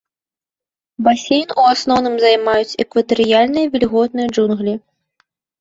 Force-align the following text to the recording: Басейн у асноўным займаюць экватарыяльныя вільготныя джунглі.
Басейн 1.07 1.49
у 1.59 1.65
асноўным 1.73 2.15
займаюць 2.25 2.77
экватарыяльныя 2.87 3.65
вільготныя 3.77 4.27
джунглі. 4.33 4.75